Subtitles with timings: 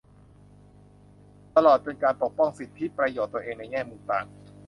[1.55, 4.25] ตลอดจนการปกป้องสิทธิประโยชน์ตัวเองในแง่มุมต่าง